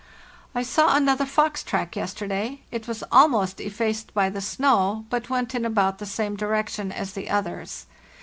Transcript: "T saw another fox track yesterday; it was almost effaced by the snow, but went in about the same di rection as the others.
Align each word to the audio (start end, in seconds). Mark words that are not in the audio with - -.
"T 0.57 0.63
saw 0.63 0.95
another 0.95 1.27
fox 1.27 1.61
track 1.61 1.95
yesterday; 1.95 2.61
it 2.71 2.87
was 2.87 3.03
almost 3.11 3.59
effaced 3.61 4.11
by 4.15 4.31
the 4.31 4.41
snow, 4.41 5.05
but 5.11 5.29
went 5.29 5.53
in 5.53 5.63
about 5.63 5.99
the 5.99 6.07
same 6.07 6.35
di 6.35 6.45
rection 6.47 6.91
as 6.91 7.13
the 7.13 7.29
others. 7.29 7.85